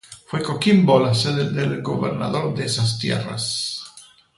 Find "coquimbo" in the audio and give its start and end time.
0.41-0.99